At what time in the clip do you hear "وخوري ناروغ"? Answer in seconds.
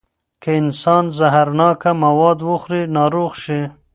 2.49-3.31